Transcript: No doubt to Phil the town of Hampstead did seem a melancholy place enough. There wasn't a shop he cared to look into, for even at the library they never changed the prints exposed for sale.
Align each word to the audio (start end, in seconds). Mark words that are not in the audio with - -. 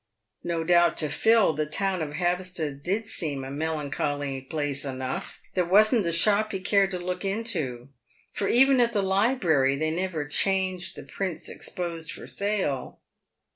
No 0.43 0.63
doubt 0.63 0.97
to 0.97 1.09
Phil 1.09 1.53
the 1.53 1.67
town 1.67 2.01
of 2.01 2.13
Hampstead 2.13 2.81
did 2.81 3.07
seem 3.07 3.43
a 3.43 3.51
melancholy 3.51 4.41
place 4.41 4.83
enough. 4.83 5.39
There 5.53 5.63
wasn't 5.63 6.07
a 6.07 6.11
shop 6.11 6.51
he 6.53 6.59
cared 6.59 6.89
to 6.89 6.97
look 6.97 7.23
into, 7.23 7.89
for 8.33 8.47
even 8.47 8.79
at 8.79 8.93
the 8.93 9.03
library 9.03 9.75
they 9.75 9.91
never 9.91 10.25
changed 10.27 10.95
the 10.95 11.03
prints 11.03 11.47
exposed 11.49 12.11
for 12.11 12.25
sale. 12.25 12.99